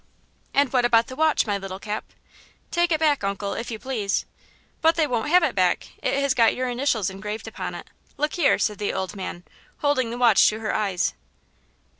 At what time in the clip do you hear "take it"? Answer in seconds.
2.71-2.99